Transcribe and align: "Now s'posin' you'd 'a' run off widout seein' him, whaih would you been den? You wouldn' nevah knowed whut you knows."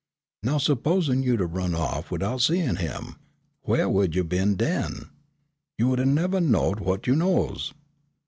"Now 0.41 0.57
s'posin' 0.57 1.21
you'd 1.21 1.41
'a' 1.41 1.45
run 1.45 1.75
off 1.75 2.09
widout 2.09 2.41
seein' 2.41 2.77
him, 2.77 3.17
whaih 3.67 3.85
would 3.87 4.15
you 4.15 4.23
been 4.23 4.55
den? 4.55 5.11
You 5.77 5.89
wouldn' 5.89 6.15
nevah 6.15 6.39
knowed 6.41 6.79
whut 6.79 7.05
you 7.05 7.15
knows." 7.15 7.75